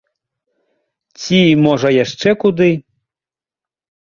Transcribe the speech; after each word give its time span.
Ці, 1.25 1.41
можа 1.65 1.89
яшчэ 2.03 2.29
куды? 2.45 2.71